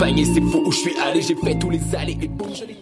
[0.00, 2.76] accompagné, c'est faux je suis allé, j'ai fait tous les allées et bon, les.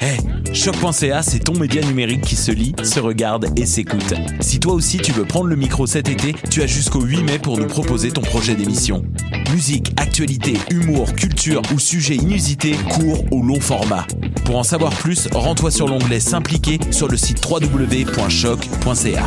[0.00, 0.18] Hey,
[0.52, 4.14] choc.ca, c'est ton média numérique qui se lit, se regarde et s'écoute.
[4.40, 7.38] Si toi aussi tu veux prendre le micro cet été, tu as jusqu'au 8 mai
[7.38, 9.04] pour nous proposer ton projet d'émission.
[9.52, 14.04] Musique, actualité, humour, culture ou sujet inusité, court ou long format.
[14.44, 19.26] Pour en savoir plus, rends-toi sur l'onglet S'impliquer sur le site www.choc.ca.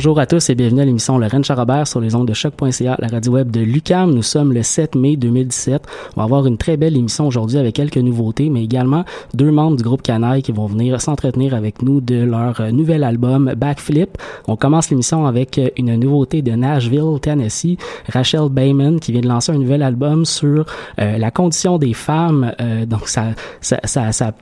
[0.00, 3.08] Bonjour à tous et bienvenue à l'émission Lorraine Charabert sur les ondes de choc.ca, la
[3.08, 4.14] radio web de Lucam.
[4.14, 5.82] Nous sommes le 7 mai 2017.
[6.16, 9.76] On va avoir une très belle émission aujourd'hui avec quelques nouveautés, mais également deux membres
[9.76, 14.16] du groupe Canaille qui vont venir s'entretenir avec nous de leur euh, nouvel album Backflip.
[14.48, 17.76] On commence l'émission avec euh, une nouveauté de Nashville, Tennessee,
[18.10, 20.64] Rachel Bayman qui vient de lancer un nouvel album sur
[20.98, 22.54] euh, la condition des femmes.
[22.58, 24.32] Euh, donc ça, ça, ça,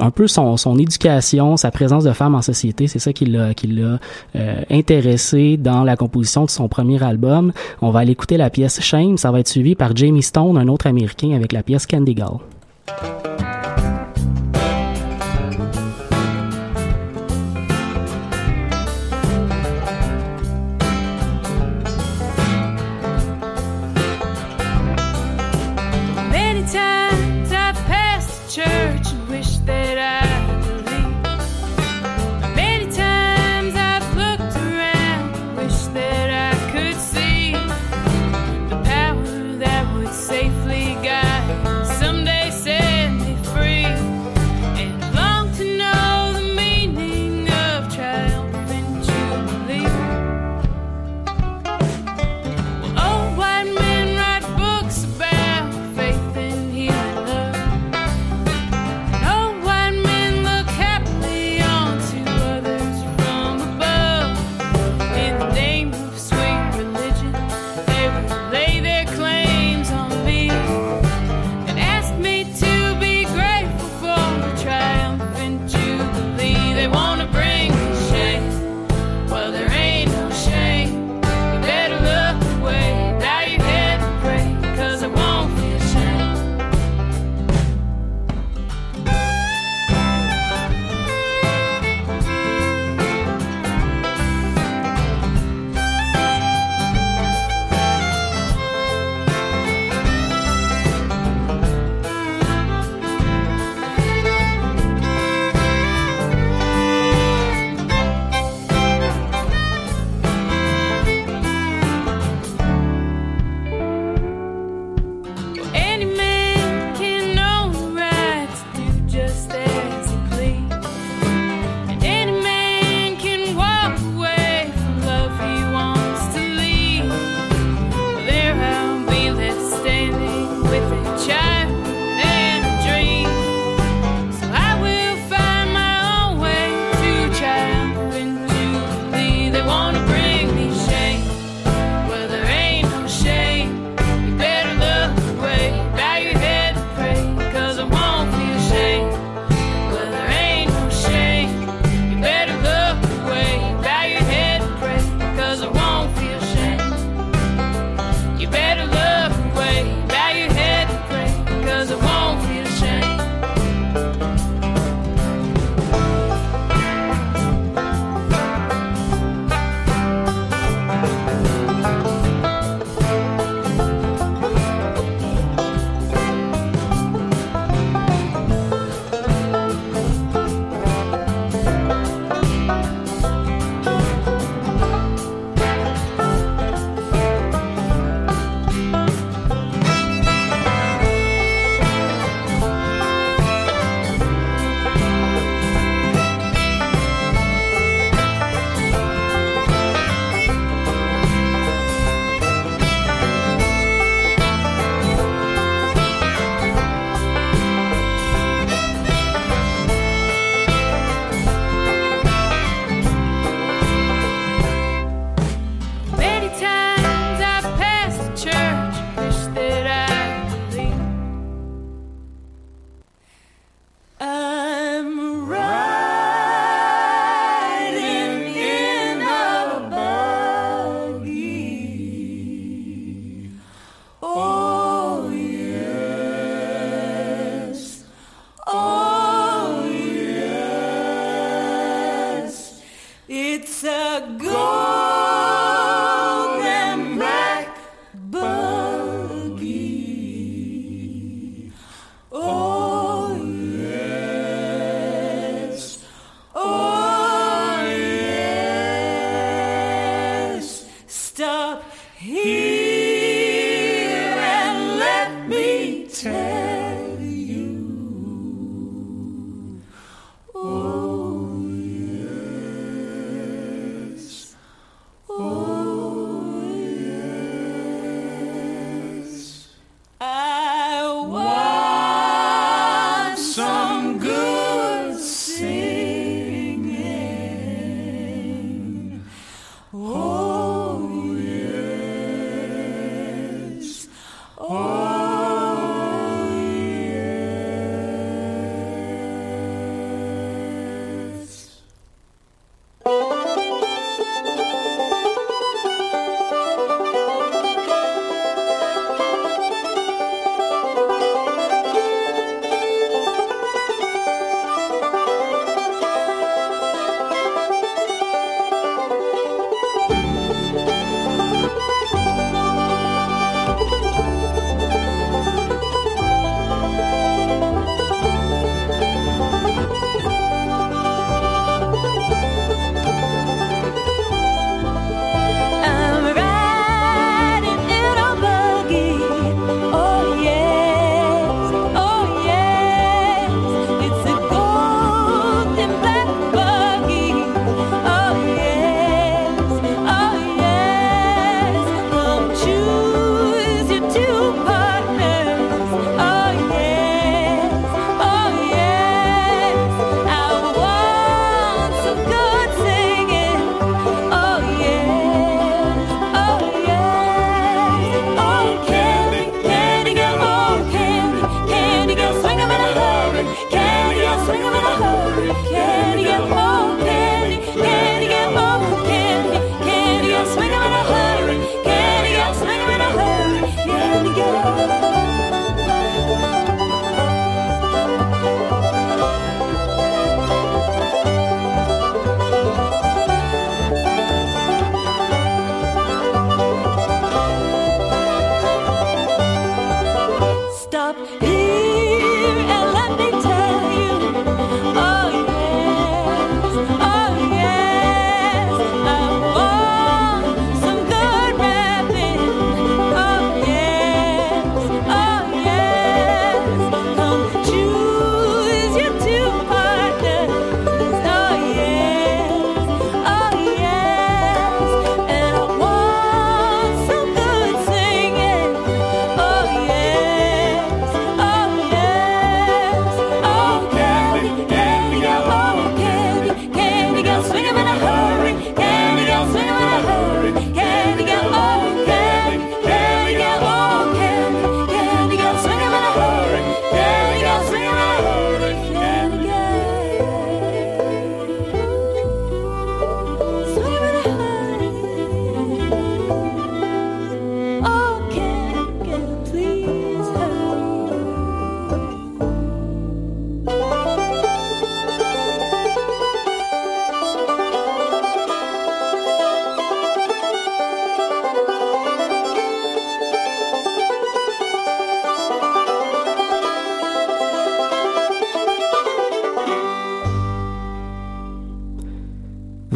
[0.00, 3.52] un peu son, son éducation, sa présence de femmes en société, c'est ça qui l'a,
[3.52, 3.98] qui l'a
[4.36, 4.62] euh,
[5.58, 7.52] dans la composition de son premier album.
[7.82, 9.16] On va aller écouter la pièce Shame.
[9.18, 12.38] Ça va être suivi par Jamie Stone, un autre américain, avec la pièce Candy Girl.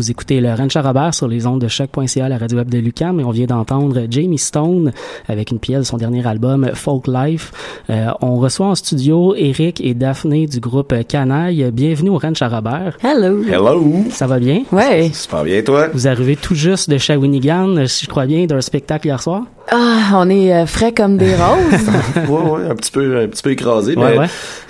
[0.08, 3.20] Vous écoutez le Ranch Robert sur les ondes de choc.ca, la radio web de Lucam,
[3.20, 4.90] et on vient d'entendre Jamie Stone
[5.28, 7.52] avec une pièce de son dernier album Folk Life.
[7.90, 11.70] Euh, on reçoit en studio Eric et Daphné du groupe Canaille.
[11.74, 12.96] Bienvenue au Ranch Robert.
[13.04, 13.42] Hello.
[13.42, 13.96] Hello.
[14.08, 14.62] Ça va bien?
[14.72, 15.10] Ouais.
[15.12, 15.88] Super bien, toi?
[15.92, 19.42] Vous arrivez tout juste de Shawinigan, si je crois bien, d'un spectacle hier soir?
[19.70, 21.88] Ah, on est euh, frais comme des roses.
[22.28, 23.96] ouais, ouais, un petit peu, un petit peu écrasé.
[23.96, 24.26] Ouais, mais, ouais.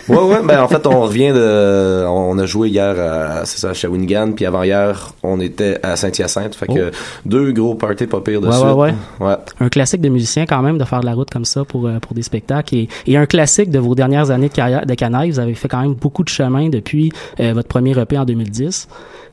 [0.09, 3.71] ouais, ouais, ben, en fait, on revient de, on a joué hier à, c'est ça,
[3.71, 6.55] à Shawinigan, puis avant hier, on était à Saint-Hyacinthe.
[6.57, 6.91] Fait que
[7.25, 8.75] deux gros parties pas pires de Oh.
[8.75, 8.99] Ouais, suite.
[9.21, 9.37] ouais, ouais.
[9.61, 11.99] Un classique de musicien quand même de faire de la route comme ça pour, euh,
[12.01, 15.31] pour des spectacles et, et un classique de vos dernières années de carrière de canaille.
[15.31, 18.89] Vous avez fait quand même beaucoup de chemin depuis euh, votre premier EP en 2010.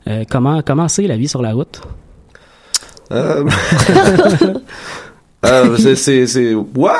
[0.08, 1.80] Euh, comment comment c'est la vie sur la route?
[3.12, 3.44] Euh,
[5.44, 6.90] euh, c'est, c'est, ouais,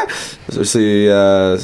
[0.63, 1.57] c'est, euh,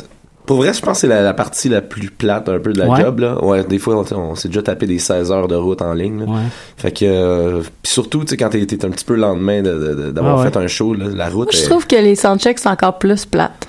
[0.46, 2.78] Pour vrai, je pense que c'est la, la partie la plus plate un peu de
[2.80, 3.00] la Ouais.
[3.00, 3.20] job.
[3.20, 3.42] Là.
[3.44, 6.20] Ouais, des fois, on, on s'est déjà tapé des 16 heures de route en ligne.
[6.20, 6.26] là.
[6.26, 6.40] Ouais.
[6.76, 9.72] Fait que, euh, puis surtout, tu sais, quand t'es un petit peu le lendemain de-
[9.72, 10.50] de- de- d'avoir Ah ouais.
[10.50, 11.52] fait un show, là, la route.
[11.52, 13.68] Moi, je est- trouve que les soundchecks sont encore plus plates.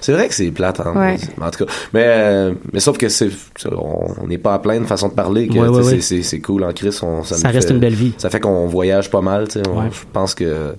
[0.00, 1.16] C'est vrai que c'est plate, hein, Ouais.
[1.40, 1.72] en tout cas.
[1.94, 3.30] Mais, euh, mais sauf que c'est,
[3.74, 5.48] on on n'est pas à plein de façon de parler.
[5.48, 6.00] Que, Ouais, c'est, ouais.
[6.02, 6.96] c'est, c'est cool en Chris.
[7.02, 8.12] On, ça Ça reste fait- une belle vie.
[8.18, 9.48] Ça fait qu'on voyage pas mal.
[9.48, 9.62] tu sais.
[9.68, 9.88] On- Ouais.
[9.90, 10.74] Je pense que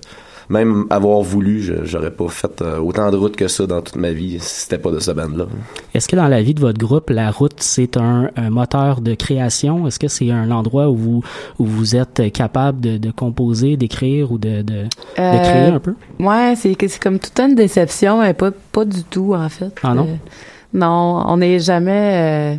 [0.48, 3.96] même avoir voulu, je- j'aurais pas fait euh, autant de routes que ça dans toute
[3.96, 5.46] ma vie si c'était pas de ce band-là.
[5.94, 9.14] Est-ce que dans la vie de votre groupe, la route, c'est un, un moteur de
[9.14, 9.86] création?
[9.86, 11.22] Est-ce que c'est un endroit où vous,
[11.58, 15.80] où vous êtes capable de, de composer, d'écrire ou de, de, de Euh, créer un
[15.80, 15.94] peu?
[16.18, 19.72] Ouais, c'est que c'est comme toute une déception, mais pas, pas du tout, en fait.
[19.82, 20.04] Ah non?
[20.08, 20.14] Euh,
[20.72, 22.54] non, on n'est jamais.
[22.54, 22.56] euh,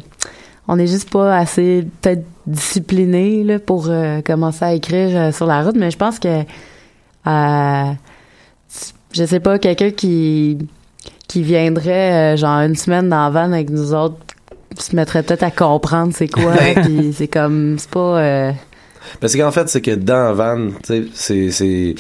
[0.68, 5.46] on n'est juste pas assez, peut-être, discipliné là, pour euh, commencer à écrire euh, sur
[5.46, 6.44] la route, mais je pense que.
[7.28, 7.92] Euh,
[9.14, 10.58] je sais pas, quelqu'un qui
[11.28, 14.18] qui viendrait euh, genre une semaine dans la van avec nous autres
[14.78, 16.54] se mettrait peut-être à comprendre c'est quoi
[16.84, 18.52] puis c'est comme c'est pas euh,
[19.20, 21.96] Parce qu'en fait, c'est que dans Van, tu sais, c'est, c'est, c'est-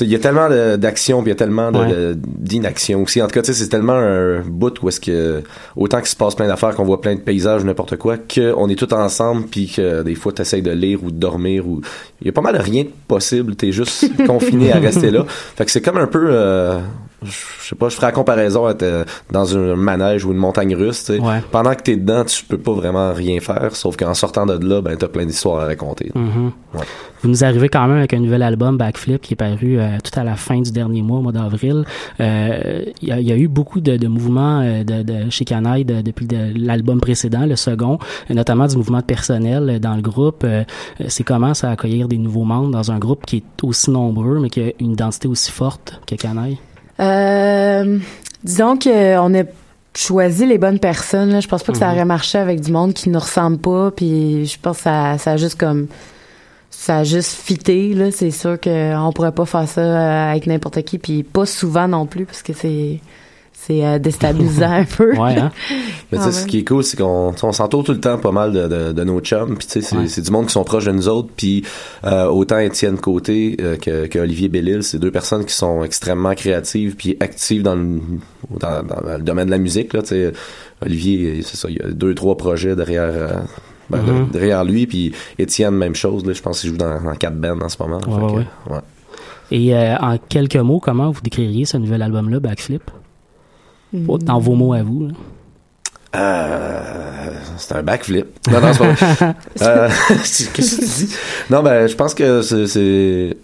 [0.00, 2.14] il y a tellement d'action puis il y a tellement Ouais.
[2.16, 3.20] d'inaction aussi.
[3.22, 5.42] En tout cas, tu sais, c'est tellement un bout où est-ce que,
[5.76, 8.68] autant qu'il se passe plein d'affaires, qu'on voit plein de paysages ou n'importe quoi, qu'on
[8.68, 11.80] est tous ensemble puis que des fois, t'essayes de lire ou de dormir ou,
[12.20, 13.56] il y a pas mal de rien de possible.
[13.56, 15.24] T'es juste confiné à rester là.
[15.28, 16.78] Fait que c'est comme un peu, euh,
[17.24, 20.74] je sais pas, je ferais la comparaison être euh, dans un manège ou une montagne
[20.74, 21.20] russe, tu sais.
[21.20, 21.42] Ouais.
[21.50, 24.80] Pendant que t'es dedans, tu peux pas vraiment rien faire, sauf qu'en sortant de là,
[24.80, 26.10] ben, t'as plein d'histoires à raconter.
[26.14, 26.52] Mhm.
[26.74, 26.84] Ouais.
[27.22, 30.18] Vous nous arrivez quand même avec un nouvel album, Backflip, qui est paru euh, tout
[30.20, 31.84] à la fin du dernier mois, au mois d'avril.
[32.20, 35.44] Euh, Il y, a, il y a eu beaucoup de, de mouvements de, de chez
[35.46, 40.02] Canaille de- depuis de- l'album précédent, le second, notamment du mouvement de personnel dans le
[40.02, 40.42] groupe.
[40.44, 40.64] Euh,
[41.08, 44.50] C'est comment ça accueillir des nouveaux membres dans un groupe qui est aussi nombreux, mais
[44.50, 46.58] qui a une identité aussi forte que Canaille?
[47.00, 47.98] Euh,
[48.42, 49.42] disons qu'on a
[49.96, 51.30] choisi les bonnes personnes.
[51.30, 51.40] Là.
[51.40, 51.94] Je pense pas que ça Mhm.
[51.94, 53.90] aurait marché avec du monde qui nous ressemble pas.
[53.90, 55.86] Puis je pense que ça, ça a juste comme
[56.70, 57.94] ça a juste fité.
[57.94, 58.10] Là.
[58.10, 60.98] C'est sûr qu'on pourrait pas faire ça euh, avec n'importe qui.
[60.98, 63.00] Puis pas souvent non plus parce que c'est
[63.56, 65.12] c'est euh, déstabilisant un peu.
[65.18, 65.50] Ouais, hein?
[66.12, 68.30] Mais tu sais, ce qui est cool, c'est qu'on on s'entoure tout le temps pas
[68.32, 69.56] mal de, de, de nos chums.
[69.56, 70.08] Puis tu sais, c'est Ouais.
[70.08, 71.28] c'est du monde qui sont proches de nous autres.
[71.36, 71.64] Puis
[72.04, 76.34] euh, autant Étienne Côté euh, que, que Olivier Bellil, c'est deux personnes qui sont extrêmement
[76.34, 78.00] créatives puis actives dans le,
[78.60, 79.92] dans, dans le domaine de la musique.
[79.94, 80.32] Là, tu sais.
[80.84, 83.04] Olivier, c'est ça, il y a deux, trois projets derrière...
[83.10, 83.28] euh,
[83.90, 84.28] ben, Mhm.
[84.32, 86.24] derrière lui, puis Étienne, même chose.
[86.24, 87.98] Là, je pense qu'il joue dans, dans quatre bands en ce moment.
[87.98, 88.76] Ouais, Fait ouais, que, ouais.
[88.76, 88.80] ouais.
[89.50, 92.82] Et euh, en quelques mots, comment vous décririez ce nouvel album-là, Backflip?
[93.94, 95.08] Dans vos mots à vous.
[95.08, 95.14] là.
[96.16, 96.80] Euh,
[97.56, 98.26] c'est un backflip.
[98.50, 99.34] Non, non, c'est pas.
[99.62, 101.14] Euh, Qu'est-ce que tu dis?
[101.50, 103.36] Non, ben, je pense que c'est-.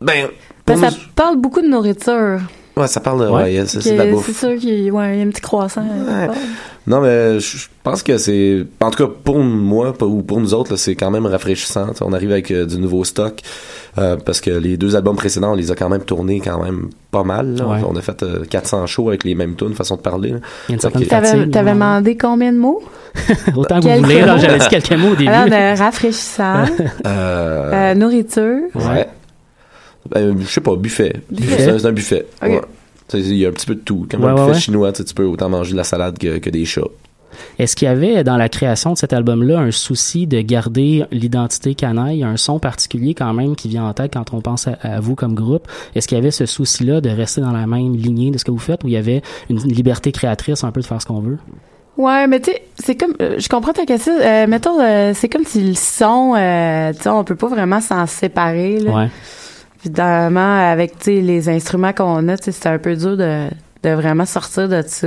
[0.00, 0.28] Ben,
[0.66, 2.40] Ben, ça nous- parle beaucoup de nourriture.
[2.78, 3.30] Ouais, ça parle de...
[3.30, 3.58] Ouais.
[3.58, 4.26] Ouais, c'est de la bouffe.
[4.26, 5.82] C'est sûr qu'il y a ouais, il y a un petit croissant.
[5.82, 6.28] Ouais.
[6.86, 8.64] Non, mais je pense que c'est...
[8.80, 11.88] En tout cas, pour moi, pour- ou pour nous autres, c'est quand même rafraîchissant.
[12.00, 13.40] On arrive avec euh, du nouveau stock.
[13.98, 16.88] euh, parce que les deux albums précédents, on les a quand même tournés quand même
[17.10, 17.56] pas mal.
[17.56, 17.66] là.
[17.66, 17.80] Ouais.
[17.86, 20.34] On a fait euh, 400 shows avec les mêmes tunes, façon de parler.
[21.50, 22.82] T'avais demandé combien de mots?
[23.56, 25.28] Autant que vous voulez, j'avais dit quelques mots au début.
[25.30, 26.64] Alors, on a rafraîchissant,
[27.06, 28.60] Euh, euh, nourriture.
[28.74, 29.08] Ouais.
[30.10, 31.14] Ben, je sais pas, buffet.
[31.30, 31.56] Buffet?
[31.58, 32.26] C'est un- c'est un buffet.
[32.42, 32.60] Ouais.
[33.14, 34.06] Il y a un petit peu de tout.
[34.10, 34.58] Comme Ouais, un buffet ouais.
[34.60, 36.82] chinois, tu peux autant manger de la salade que, que des chats.
[37.58, 41.74] Est-ce qu'il y avait dans la création de cet album-là un souci de garder l'identité
[41.74, 45.00] canaille, un son particulier quand même qui vient en tête quand on pense à, à
[45.00, 45.68] vous comme groupe?
[45.94, 48.50] Est-ce qu'il y avait ce souci-là de rester dans la même lignée de ce que
[48.50, 51.20] vous faites ou il y avait une liberté créatrice un peu de faire ce qu'on
[51.20, 51.38] veut?
[51.96, 54.12] Ouais, mais tu sais, c'est comme, euh, je comprends ta question.
[54.20, 57.80] Euh, mettons, euh, c'est comme si le son, euh, tu sais, on peut pas vraiment
[57.80, 58.78] s'en séparer.
[58.80, 58.92] Là.
[58.94, 59.08] Ouais.
[59.84, 63.46] Évidemment, avec les instruments qu'on a, c'est un peu dur de,
[63.84, 65.06] de vraiment sortir de ça.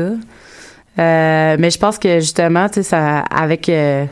[0.99, 4.05] Euh, mais je pense que justement, ça, avec euh,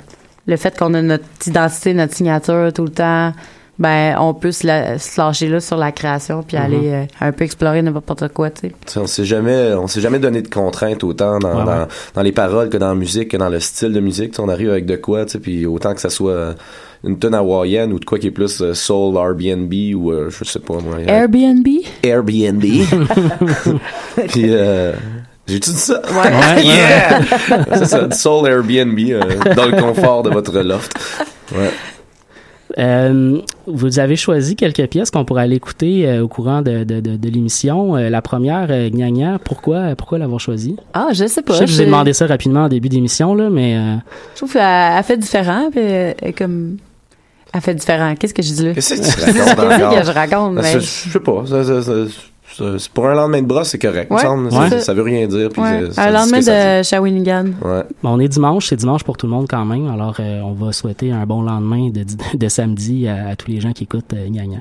[0.48, 3.34] le fait qu'on a notre identité, notre signature tout le temps,
[3.78, 7.32] ben, on peut se, la- se lâcher là sur la création puis aller euh, un
[7.32, 9.00] peu explorer n'importe quoi, tu sais.
[9.00, 11.88] On s'est jamais, on s'est jamais donné de contraintes autant dans, Ouais, dans, ouais.
[12.14, 14.36] dans les paroles que dans la musique, que dans le style de musique.
[14.40, 16.54] On arrive avec de quoi, tu sais, puis autant que ça soit euh,
[17.04, 20.44] une tonne hawaïenne ou de quoi qui est plus euh, soul, Airbnb ou euh, je
[20.44, 21.00] sais pas moi.
[21.08, 21.68] Airbnb?
[22.04, 22.64] Airbnb.
[24.30, 24.94] puis euh,
[25.48, 26.02] j'ai-tu dit ça?
[26.12, 26.30] Ouais.
[26.56, 27.20] Ouais, yeah!
[27.74, 30.92] C'est ça, du soul Airbnb euh, dans le confort de votre loft.
[31.54, 31.70] Ouais.
[32.78, 37.00] Euh, vous avez choisi quelques pièces qu'on pourrait aller écouter euh, au courant de, de,
[37.00, 37.96] de, de l'émission.
[37.98, 40.76] Euh, la première, euh, Gna Gna, pourquoi, pourquoi l'avoir choisie?
[40.94, 41.54] Ah, je sais pas.
[41.54, 43.76] Je sais que je vous ai demandé ça rapidement en début d'émission, là, mais...
[43.76, 43.96] euh,
[44.34, 44.62] Je trouve qu'elle
[44.98, 46.78] elle fait différent, puis elle est comme.
[47.54, 48.14] Elle fait différent.
[48.16, 48.74] Qu'est-ce que je dis là?
[48.74, 50.56] Qu'est-ce que tu racontes que je raconte?
[50.56, 51.44] Ben, mais- Je sais pas.
[51.48, 51.92] ça- ça- ça-
[52.56, 54.08] c'est- c'est pour un lendemain de brosse, c'est correct.
[54.10, 54.48] il me Ouais, semble.
[54.48, 54.70] ouais.
[54.70, 55.50] Ça, ça veut rien dire.
[55.50, 55.92] Puis Ouais.
[55.92, 57.46] ça Un lendemain de Shawinigan.
[58.04, 59.88] on est dimanche, c'est dimanche pour tout le monde quand même.
[59.90, 62.04] Alors, euh, on va souhaiter un bon lendemain de,
[62.38, 64.58] de samedi à, à tous les gens qui écoutent euh, Gna Gna.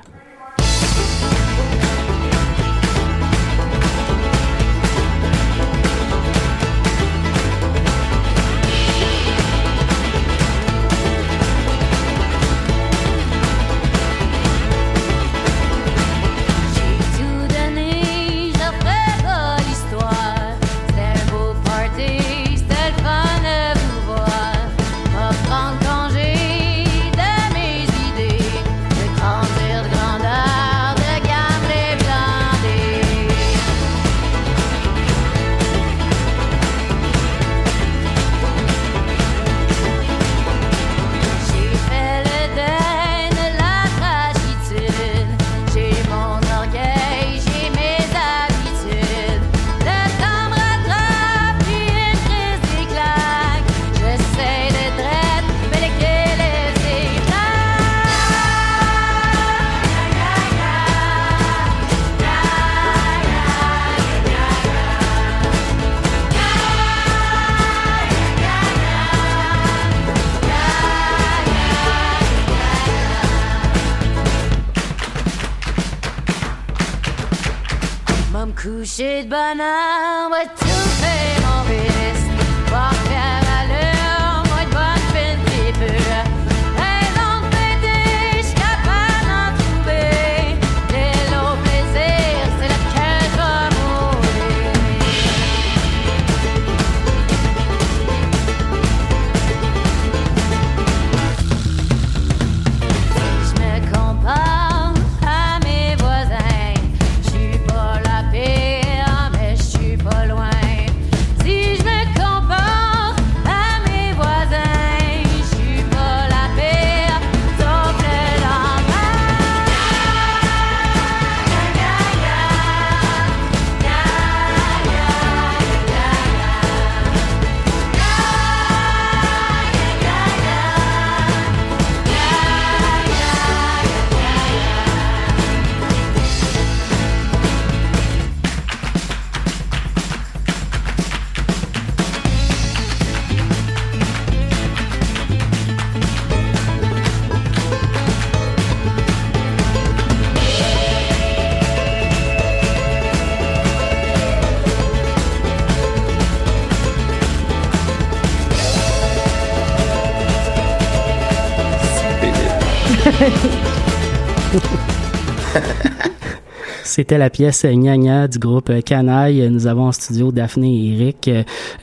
[166.98, 169.48] C'était la pièce Gna Gna du groupe Canaille.
[169.52, 171.30] Nous avons en studio Daphné et Eric.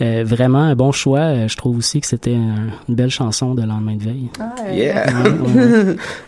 [0.01, 1.19] Euh, vraiment un bon choix.
[1.19, 4.30] Euh, Je trouve aussi que c'était un- une belle chanson de lendemain de veille.
[4.73, 5.06] Yeah.
[5.06, 5.30] Ouais,
[5.63, 5.95] ouais.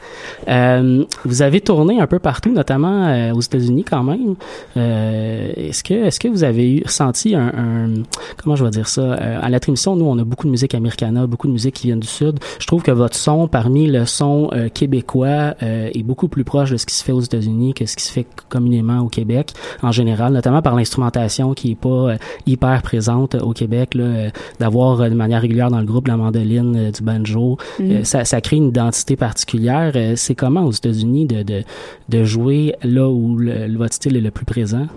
[0.47, 4.35] Euh, vous avez tourné un peu partout, notamment euh, aux États-Unis quand même.
[4.75, 8.03] Euh, est-ce que est-ce que vous avez eu ressenti un, un-
[8.41, 10.75] comment je vais dire ça Euh, à la émission nous on a beaucoup de musique
[10.75, 12.39] americana, beaucoup de musique qui vient du sud.
[12.59, 16.71] Je trouve que votre son parmi le son euh, québécois euh, est beaucoup plus proche
[16.71, 19.53] de ce qui se fait aux États-Unis que ce qui se fait communément au Québec
[19.81, 25.15] en général, notamment par l'instrumentation qui est pas hyper présente au Québec là, d'avoir de
[25.15, 27.91] manière régulière dans le groupe la mandoline, du banjo, Mhm.
[27.91, 29.91] euh, ça, ça crée une identité particulière.
[30.27, 31.63] Euh, c'est comment aux États-Unis de, de,
[32.09, 34.87] de jouer là où le, le- votre style est le plus présent?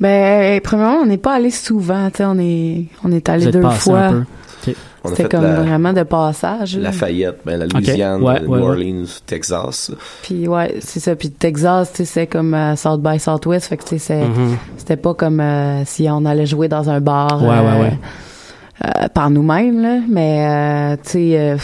[0.00, 3.62] Ben, premièrement, on n'est pas allé souvent, tu sais, on est, on est allé deux
[3.70, 4.10] fois.
[5.04, 6.76] C'était comme la- vraiment de passage.
[6.76, 6.84] là.
[6.84, 8.66] Lafayette, ben, la Louisiane, Ouais, New ouais, ouais.
[8.68, 9.90] Orleans, Texas.
[10.22, 11.14] Puis ouais, c'est ça.
[11.16, 14.56] Puis Texas, tu sais, c'est comme euh, South by Southwest, fait que tu sais, Mhm.
[14.76, 17.98] c'était pas comme euh, si on allait jouer dans un bar Ouais, euh, ouais, ouais.
[18.84, 19.98] euh, par nous-mêmes, là.
[20.08, 21.56] Mais euh, tu sais,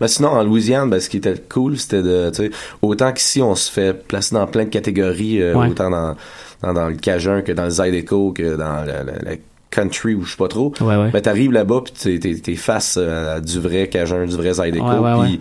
[0.00, 2.50] Ben sinon, en Louisiane, ben, ce qui était cool, c'était de, tu sais,
[2.82, 5.68] autant qu'ici, on se fait placer dans plein de catégories, euh, Ouais.
[5.68, 6.16] autant dans,
[6.62, 9.38] dans, dans le Cajun que dans le Zydeco, que dans le, le- le
[9.70, 10.72] country ou je sais pas trop.
[10.80, 11.10] Ouais, ouais.
[11.10, 14.54] Ben, t'arrives là-bas, puis t'es, t'es, t'es face euh, à du vrai Cajun, du vrai
[14.54, 15.40] Zydeco, Ouais, ouais, puis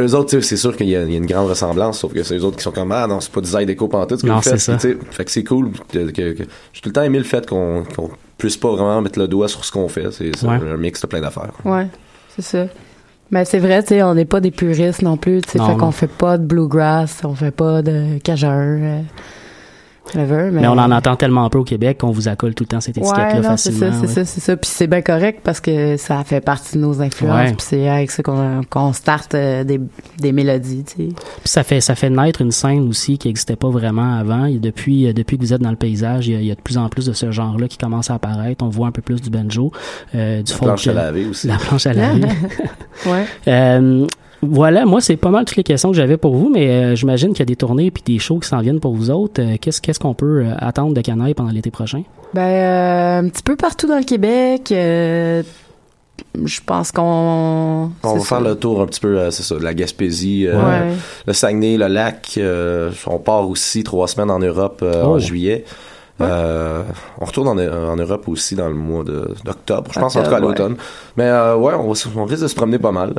[0.00, 2.22] eux autres, tu sais, c'est sûr qu'il y, y a une grande ressemblance, sauf que
[2.22, 4.28] c'est eux autres qui sont comme, ah non, c'est pas du Zydeco pantoute, ce que
[4.28, 4.58] Non, vous faites.
[4.58, 4.88] c'est ça.
[5.12, 7.84] Fait que c'est cool, que, que- que- j'ai tout le temps aimé le fait qu'on,
[7.94, 10.54] qu'on puisse pas vraiment mettre le doigt sur ce qu'on fait, c'est, c'est Ouais.
[10.56, 11.52] un mix de plein d'affaires.
[11.64, 11.86] ouais,
[12.34, 12.66] c'est ça.
[13.30, 15.76] Mais c'est vrai, tu sais, on n'est pas des puristes non plus, tu sais, fait
[15.76, 19.02] qu'on fait pas de bluegrass, on fait pas de cajun.
[20.14, 20.66] Ever, Mais...
[20.68, 23.40] on en entend tellement peu au Québec qu'on vous accole tout le temps cette étiquette-là
[23.40, 23.92] ouais, non, c'est facilement.
[23.92, 24.12] ça, c'est ouais.
[24.12, 24.56] ça, c'est ça.
[24.56, 27.48] Puis c'est bien correct parce que ça fait partie de nos influences.
[27.48, 27.54] Ouais.
[27.54, 29.80] Puis c'est avec ça qu'on qu'on starte euh, des,
[30.18, 31.08] des mélodies, tu sais.
[31.08, 34.44] Puis ça fait ça fait naître une scène aussi qui n'existait pas vraiment avant.
[34.44, 36.52] Et depuis euh, depuis que vous êtes dans le paysage, il y a, il y
[36.52, 38.64] a de plus en plus de ce genre-là qui commence à apparaître.
[38.64, 39.72] On voit un peu plus du banjo,
[40.14, 41.46] euh, du La folk, planche à euh, laver aussi.
[41.46, 42.28] La planche à laver.
[43.06, 43.26] ouais.
[43.48, 44.06] Euh,
[44.48, 47.30] voilà, moi c'est pas mal toutes les questions que j'avais pour vous, mais euh, j'imagine
[47.30, 49.40] qu'il y a des tournées puis des shows qui s'en viennent pour vous autres.
[49.42, 52.02] Euh, qu'est-ce qu'est-ce qu'on peut euh, attendre de Canaille pendant l'été prochain?
[52.34, 54.70] Ben, euh, un petit peu partout dans le Québec.
[54.72, 55.42] euh,
[56.44, 57.02] je pense qu'on.
[57.02, 60.46] On c'est va faire le tour un petit peu, euh, c'est ça, de la Gaspésie,
[60.46, 60.92] euh, Ouais.
[61.26, 62.34] le Saguenay, le lac.
[62.38, 65.14] euh, on part aussi trois semaines en Europe euh, Oh.
[65.14, 65.64] en juillet.
[66.20, 66.82] Euh,
[67.20, 70.30] on retourne en, en Europe aussi dans le mois de- d'octobre, je pense en tout
[70.30, 70.46] cas à ouais.
[70.46, 70.76] l'automne.
[71.16, 73.12] Mais euh, ouais, on, on risque de se promener pas mal.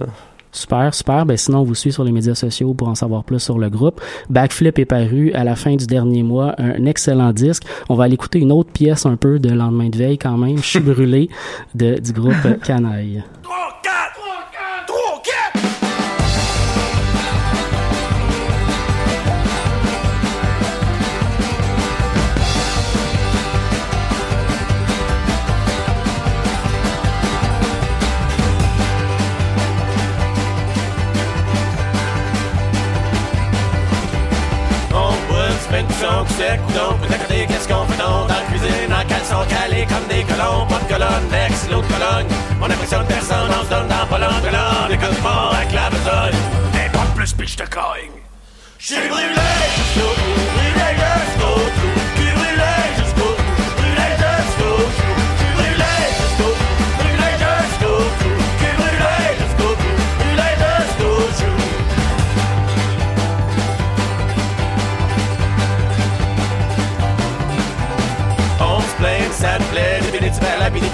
[0.56, 1.26] Super, super.
[1.26, 3.70] Ben sinon, on vous suit sur les médias sociaux pour en savoir plus sur le
[3.70, 4.00] groupe.
[4.30, 7.64] Backflip est paru à la fin du dernier mois, un excellent disque.
[7.90, 10.58] On va aller écouter une autre pièce un peu de lendemain de veille quand même,
[10.58, 11.30] Je suis brûlé
[11.76, 13.22] de, du groupe Canaille.
[35.96, 39.46] Bouchon, sec ou non, peut côté, qu'est-ce qu'on fait donc dans la cuisine, en caleçon
[39.50, 42.28] calé comme des colons, pas de colonne, next, l'autre colonne,
[42.62, 46.40] on impressionne personne, on se donne dans l'entre là, on écoute pas avec la besogne,
[46.74, 48.22] de plus pis je te cogne.
[48.80, 49.28] J'suis brûlé
[49.96, 50.16] bout,
[50.54, 51.25] brûlé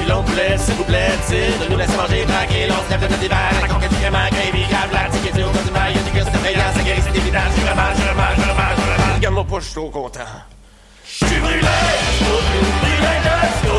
[0.06, 3.30] de poulet, s'il vous plaît, de nous laisser manger tranquille, on se lève de notre
[3.30, 6.38] la conquête du crément, gravy, grave, la tique, et au du mail, des gosses de
[6.40, 9.66] veillant, ça c'est évident, je remange, je remange, je remange, je remange, regarde-moi pas, je
[9.66, 10.20] suis trop content.
[11.06, 12.42] Je suis brûlé bout,
[12.82, 13.71] brûlé jusqu'au bout,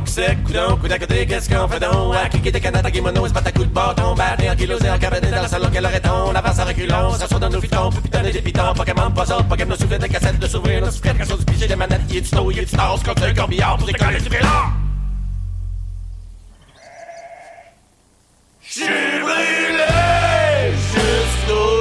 [0.00, 2.14] vin de puisson, coup d'à côté, qu'est-ce qu'on fait donc?
[2.14, 4.80] À cliquer des canettes, à kimono, c'est pas ta coup de bâton, batté en kilos
[4.82, 7.60] et en dans la salon, quel arrêton, on avance en reculons, ça s'assoit dans nos
[7.60, 10.90] fitons, pour pitonner des pitons, Pokémon, puzzle, Pokémon, nos souvenirs de cassettes, de souvenirs, nos
[10.90, 13.86] souvenirs, du des manettes, y est du snow, y est du stars, cocktail, corbillard, pour
[13.86, 14.48] décoller du vélo.
[18.62, 18.84] J'suis
[19.22, 21.77] brûlé jusqu'aux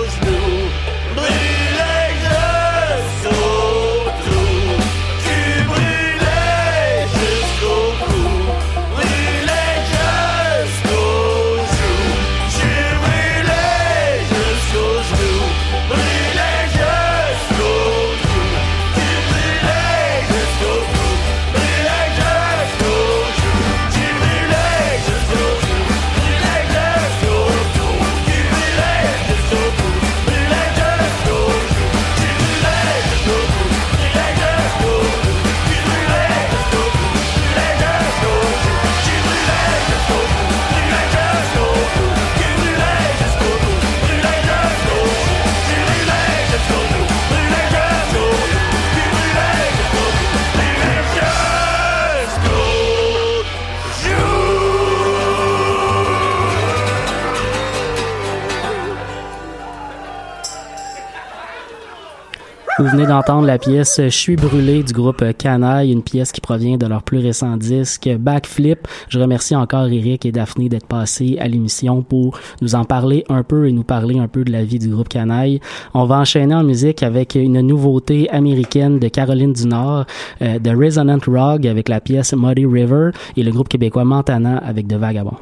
[62.79, 66.77] Vous venez d'entendre la pièce Je suis brûlé du groupe Canaille, une pièce qui provient
[66.77, 68.87] de leur plus récent disque Backflip.
[69.09, 73.41] Je remercie encore Eric et Daphné d'être passés à l'émission pour nous en parler un
[73.41, 75.59] peu et nous parler un peu de la vie du groupe Canaille.
[75.95, 80.05] On va enchaîner en musique avec une nouveauté américaine de Caroline du Nord,
[80.43, 84.85] euh, de Resonant Rock avec la pièce Muddy River et le groupe québécois Montana avec
[84.85, 85.37] De Vagabond.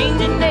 [0.00, 0.49] changing day.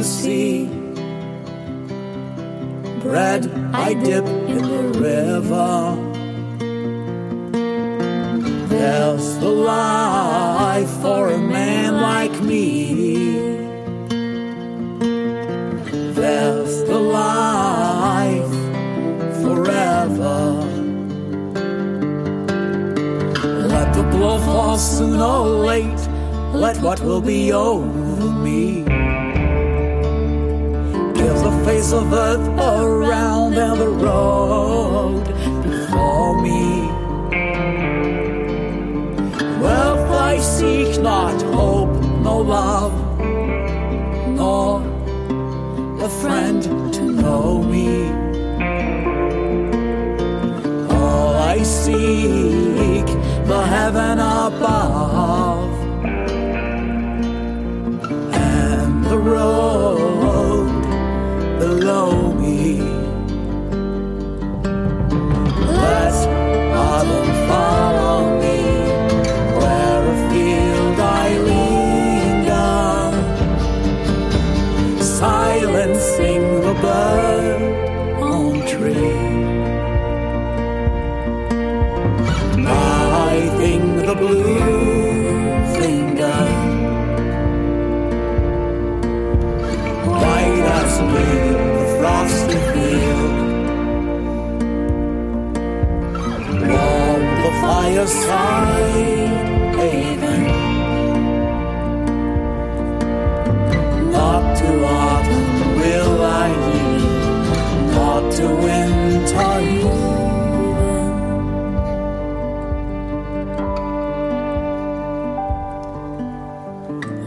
[0.00, 0.64] To see.
[3.02, 5.74] Bread I dip in the river.
[8.68, 12.94] There's the life for a man like me.
[16.18, 18.56] There's the life
[19.42, 20.38] forever.
[23.74, 26.02] Let the blow fall soon or late.
[26.54, 28.89] Let what will be over me.
[31.64, 35.24] Face of earth around and the road
[35.62, 36.88] before me.
[39.62, 41.92] Wealth I seek not hope,
[42.22, 42.94] no love,
[44.36, 44.82] nor
[46.02, 46.62] a friend
[46.94, 48.10] to know me.
[50.90, 53.06] All I seek,
[53.46, 55.49] the heaven above,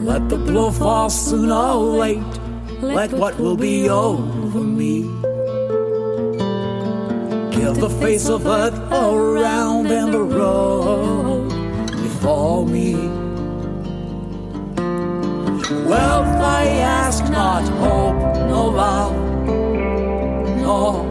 [0.04, 2.34] Let the blow fall soon or late.
[2.82, 5.04] Let what will be over me.
[7.56, 11.48] Give the face of earth around and the road
[11.90, 12.96] before me.
[15.88, 19.16] Wealth I ask not, hope, no love,
[20.66, 21.06] nor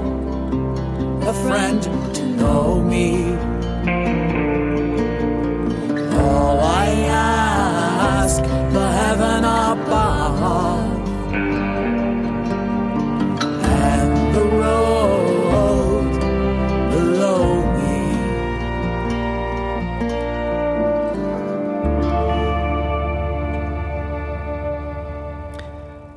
[1.27, 1.83] a friend
[2.15, 3.33] to know me.
[6.15, 6.82] All I
[8.23, 9.45] ask, the heaven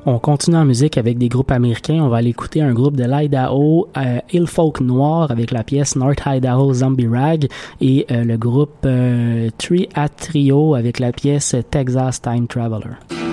[0.08, 2.00] On continue en musique avec des groupes américains.
[2.00, 5.96] On va aller écouter un groupe de l'Idaho, euh, Hill Folk Noir, avec la pièce
[5.96, 7.48] North Idaho Zombie Rag,
[7.80, 13.25] et euh, le groupe euh, Tree at Trio avec la pièce Texas Time Traveler.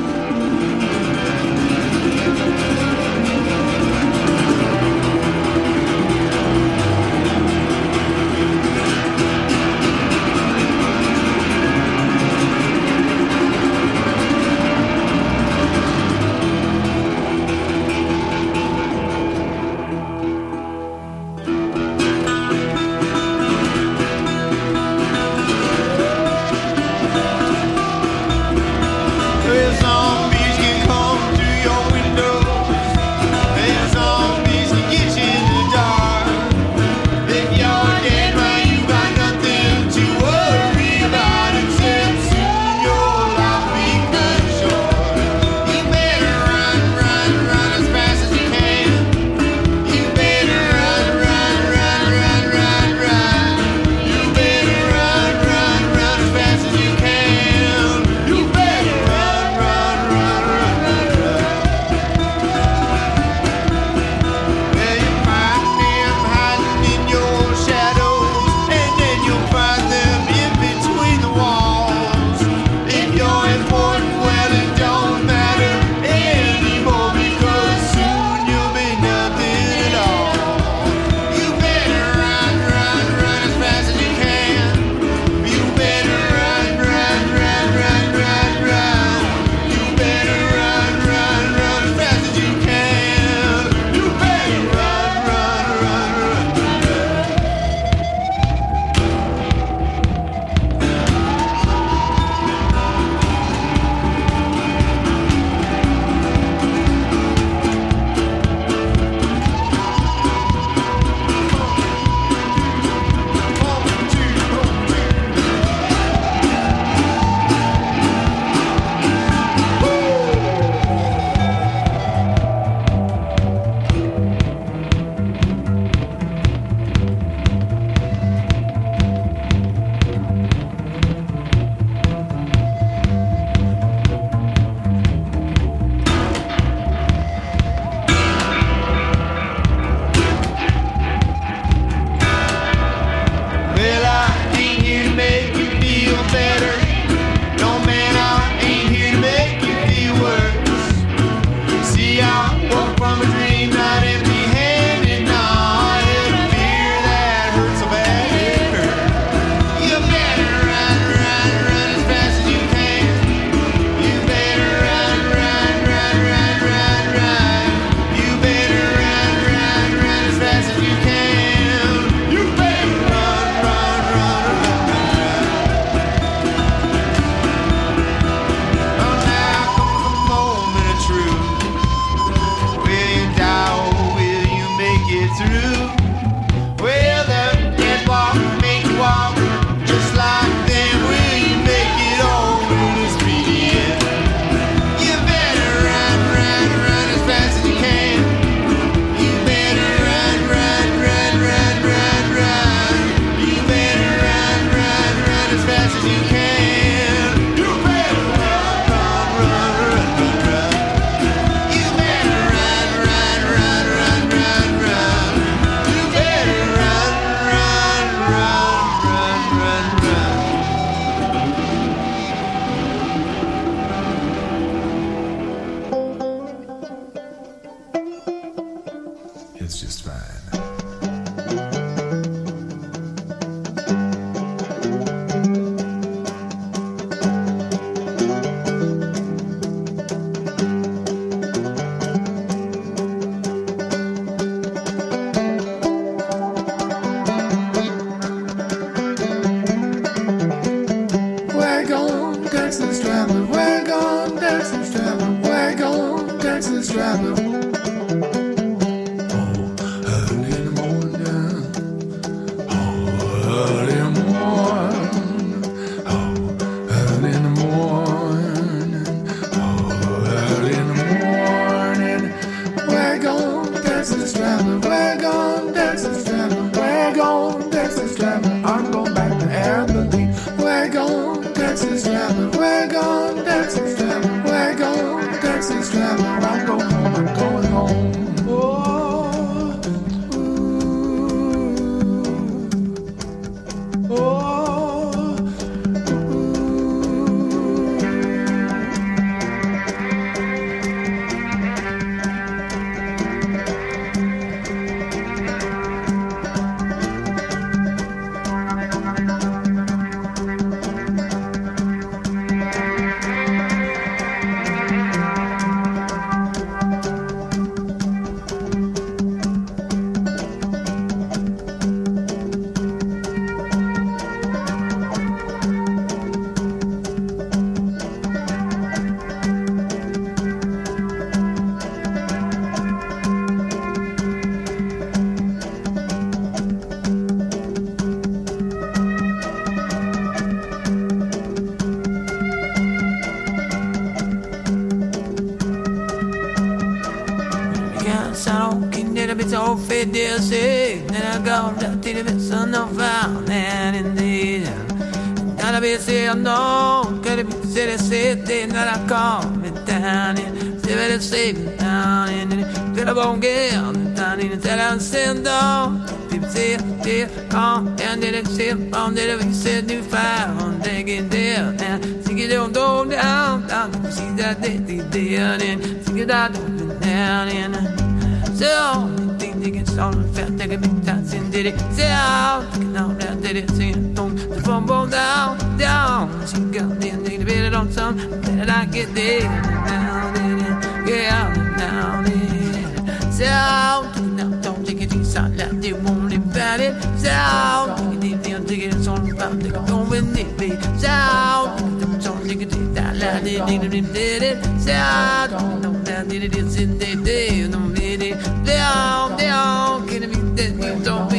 [381.63, 386.45] did it down, down, down, did it singing, don't the phone ball down, down.
[386.45, 389.39] She got me a need to bit it on some, better I get there.
[389.41, 395.81] Down, did it, get out, down, did it down, down, don't take it inside, that
[395.81, 397.01] they won't live at it.
[397.23, 398.19] Down.
[398.19, 400.69] Take it down, take it on about, take it on with it, be
[401.01, 401.99] down.
[402.21, 406.57] Don't take it down, that it need to did it down, down, down, did it,
[406.57, 411.32] it's in it day, no, did it down, down, get it, then it don't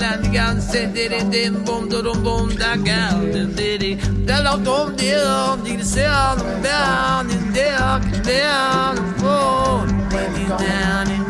[0.00, 6.38] landigan sedere den bom dorom bom da gelden deri del out om deom dig sen
[6.62, 11.24] ben in dek ben for when you down in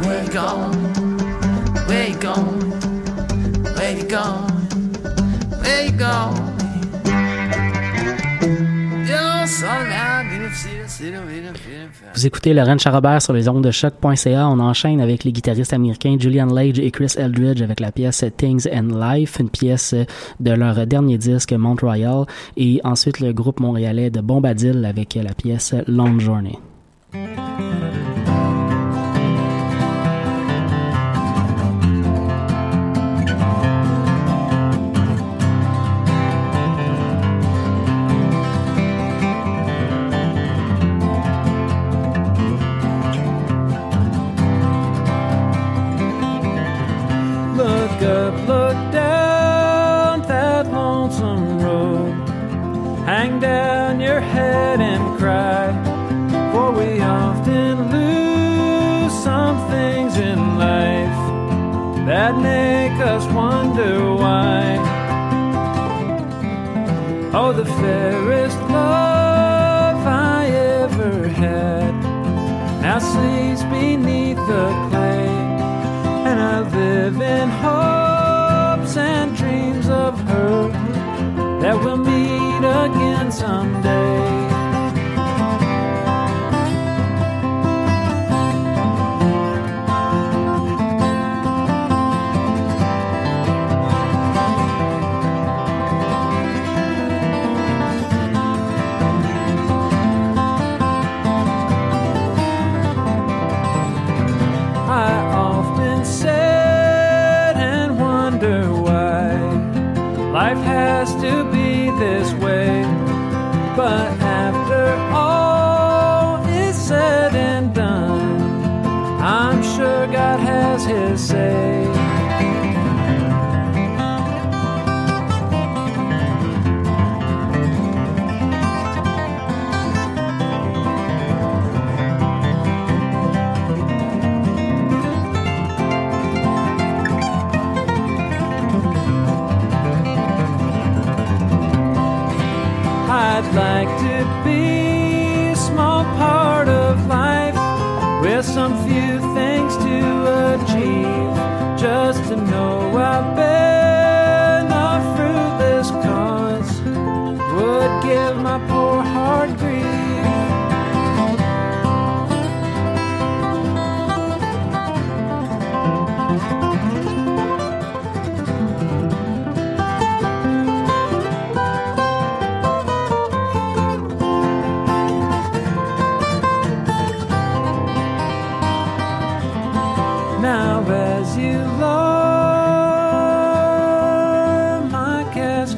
[0.00, 0.76] where you gone
[1.88, 2.60] where you gone
[3.76, 4.66] where you gone
[5.62, 6.54] where you gone
[9.08, 10.85] you're so loud in the
[12.14, 14.48] Vous écoutez Laurent Charabert sur les ondes de choc.ca.
[14.48, 18.66] On enchaîne avec les guitaristes américains Julian Lage et Chris Eldridge avec la pièce Things
[18.72, 19.94] and Life, une pièce
[20.40, 22.24] de leur dernier disque Mount Royal,
[22.56, 26.58] et ensuite le groupe montréalais de Bombadil avec la pièce Long Journey.
[73.12, 75.28] Sleeps beneath the clay
[76.28, 80.68] and I live in hopes and dreams of her
[81.60, 84.45] that we'll meet again someday.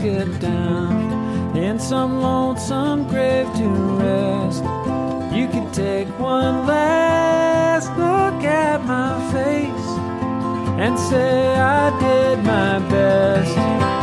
[0.03, 3.69] get down in some lonesome grave to
[3.99, 4.63] rest.
[5.35, 9.89] You can take one last look at my face
[10.79, 13.98] and say I did my best.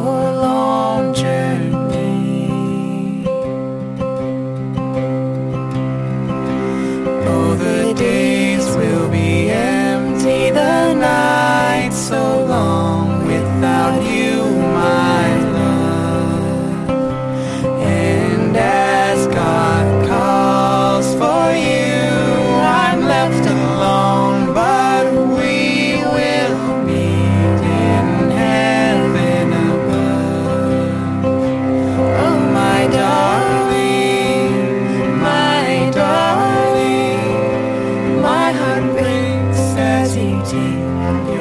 [0.00, 1.61] long journey.
[40.52, 41.31] You.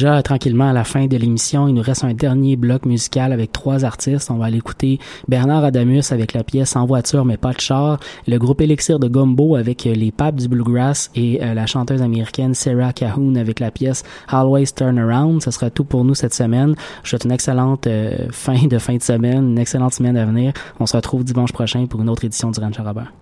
[0.00, 1.68] Déjà tranquillement à la fin de l'émission.
[1.68, 4.30] Il nous reste un dernier bloc musical avec trois artistes.
[4.30, 4.98] On va aller écouter
[5.28, 9.08] Bernard Adamus avec la pièce En voiture mais pas de char, le groupe Elixir de
[9.08, 13.60] Gumbo avec euh, les papes du bluegrass et euh, la chanteuse américaine Sarah Cahoon avec
[13.60, 15.42] la pièce Always Turn Around.
[15.42, 16.74] Ce sera tout pour nous cette semaine.
[16.78, 20.24] Je vous souhaite une excellente euh, fin de fin de semaine, une excellente semaine à
[20.24, 20.54] venir.
[20.78, 23.12] On se retrouve dimanche prochain pour une autre édition du Ranch Robert.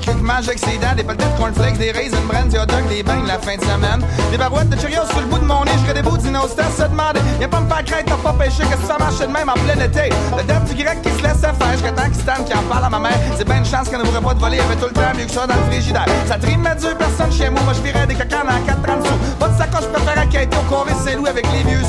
[0.00, 3.02] Que mange avec ses dents, des de cornflakes, des raisins, brand, du hot dog, des
[3.02, 4.02] bangs la fin de semaine.
[4.30, 6.82] Des barouettes de Cheerios sur le bout de mon nez, je des bouts d'innocence, se
[6.82, 7.20] demander.
[7.40, 9.80] Y'a pas me faire craindre, t'as pas péché, que ça marchait de même en plein
[9.84, 10.10] été?
[10.36, 12.90] Le dame du grec qui se laisse faire, jusqu'à temps qu'il qui en parle à
[12.90, 13.18] ma mère.
[13.36, 15.24] C'est ben une chance qu'elle ne voudrait pas de voler, avait tout le temps mieux
[15.24, 16.06] que ça dans le frigidaire.
[16.26, 19.36] Ça trime à deux personnes chez moi, moi je virais des cacans dans 4 sous.
[19.38, 21.85] Pas de sacoche, je préfère à au Corée Saint-Louis avec les vieux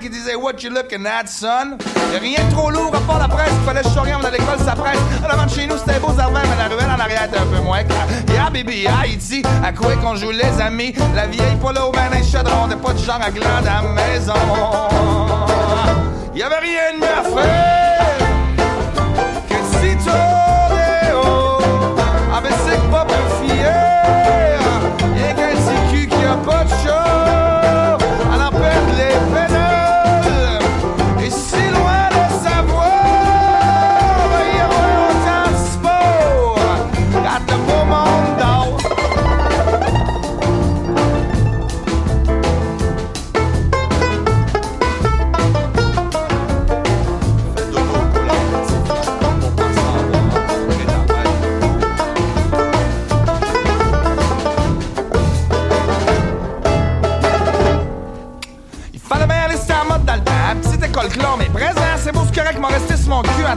[0.00, 1.78] qui disaient What you looking at, son?
[2.12, 4.58] Y'a rien de trop lourd à part la presse, il fallait chorer on à l'école,
[4.64, 4.98] ça presse.
[5.24, 7.46] En avant de chez nous, c'était beau zervin, mais la ruelle en arrière était un
[7.46, 8.06] peu moins claire.
[8.28, 10.94] Yeah, baby, Haïti, à quoi qu'on joue les amis?
[11.14, 14.34] La vieille polo, ben un chaudron, t'es pas du genre à glande à la maison.
[16.34, 18.18] Y'avait rien de mieux à faire
[19.48, 19.96] que de s'y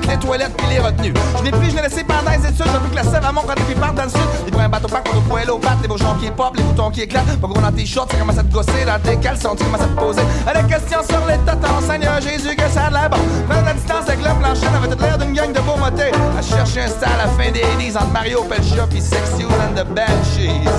[0.04, 1.14] les toilettes puis les retenues.
[1.38, 2.66] Je n'ai pris, je l'ai laissé pendant les études.
[2.66, 4.20] J'ai vu que la sève à mon quand il part dans le sud.
[4.46, 6.64] Il prend un bateau pack pour le poêle au bat, les bourgeons qui pop, les
[6.64, 7.39] boutons qui éclatent.
[7.39, 9.82] Pas gros dans tes shorts, ça commence à te gosser dans tes caleçons, tu commences
[9.82, 10.22] à te poser.
[10.48, 13.18] À la question sur les tatons, Seigneur Jésus, que ça a de l'air bon.
[13.50, 16.12] Prendre la distance avec le plancher, avait toute l'air d'une gang de beaux motés.
[16.38, 19.76] À chercher un style à la fin des 80s entre Mario Pelcha puis Sexy and
[19.76, 20.70] the Banshees.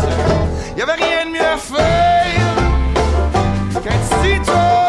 [0.77, 2.67] Y'avait rien de mieux à faire
[4.45, 4.86] tour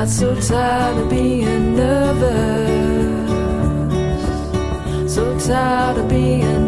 [0.00, 3.30] got so tired of being nervous,
[5.14, 6.59] so tired of being.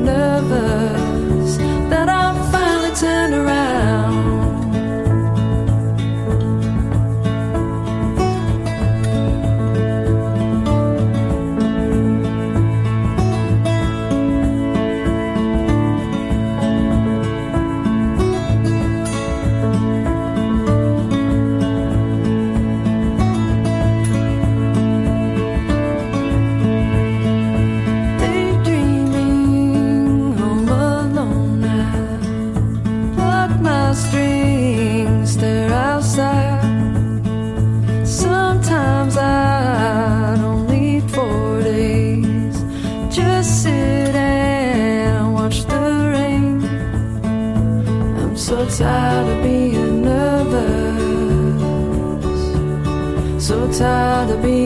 [53.72, 54.61] tired of being